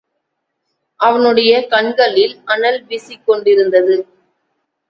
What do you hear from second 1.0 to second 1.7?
அவனுடைய